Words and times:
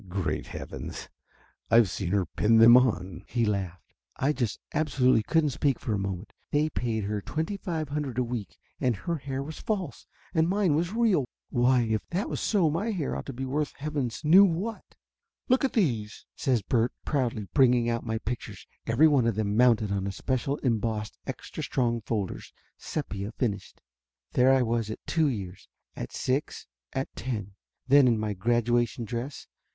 "Great 0.09 0.47
heavens, 0.47 1.09
I've 1.69 1.87
seen 1.87 2.09
her 2.09 2.25
pin 2.25 2.57
them 2.57 2.75
on!" 2.75 3.23
he 3.27 3.45
laughed. 3.45 3.93
I 4.15 4.33
just 4.33 4.59
absolutely 4.73 5.21
couldn't 5.21 5.51
speak 5.51 5.77
for 5.77 5.93
a 5.93 5.99
moment. 5.99 6.33
They 6.49 6.71
paid 6.71 7.03
her 7.03 7.21
twenty 7.21 7.55
five 7.55 7.89
hundred 7.89 8.17
a 8.17 8.23
week 8.23 8.57
and 8.79 8.95
her 8.95 9.17
hair 9.17 9.43
was 9.43 9.59
false, 9.59 10.07
and 10.33 10.49
mine 10.49 10.73
was 10.73 10.91
real! 10.91 11.27
Why, 11.51 11.81
if 11.83 12.01
that 12.09 12.27
was 12.29 12.39
so 12.39 12.67
my 12.71 12.89
hair 12.89 13.15
ought 13.15 13.27
to 13.27 13.33
be 13.33 13.45
worth 13.45 13.73
heavens 13.77 14.21
knew 14.23 14.43
what! 14.43 14.95
26 15.45 15.49
Laughter 15.49 15.49
Limited 15.49 15.51
"Look 15.51 15.65
at 15.65 15.73
these!" 15.73 16.25
says 16.35 16.61
Bert 16.63 16.91
proudly 17.05 17.47
bringing 17.53 17.87
out 17.87 18.03
my 18.03 18.17
pictures, 18.17 18.65
every 18.87 19.07
one 19.07 19.27
of 19.27 19.35
them 19.35 19.55
mounted 19.55 19.91
on 19.91 20.05
his 20.05 20.15
special 20.17 20.57
embossed 20.63 21.19
extra 21.27 21.61
strong 21.61 22.01
folders, 22.07 22.51
sepia 22.75 23.31
finished. 23.33 23.79
There 24.31 24.51
I 24.51 24.63
was 24.63 24.89
at 24.89 24.97
two 25.05 25.27
years, 25.27 25.67
at 25.95 26.11
six, 26.11 26.65
at 26.91 27.15
ten. 27.15 27.53
Then 27.87 28.07
in 28.07 28.17
my 28.17 28.33
graduation 28.33 29.05
dress. 29.05 29.45